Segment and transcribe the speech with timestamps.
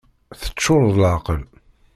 [0.39, 1.41] Teččur d leεqel!